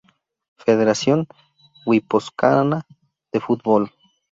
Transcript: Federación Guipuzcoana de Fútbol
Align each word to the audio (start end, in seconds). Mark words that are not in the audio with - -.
Federación 0.65 1.19
Guipuzcoana 1.85 2.87
de 3.31 3.39
Fútbol 3.39 3.91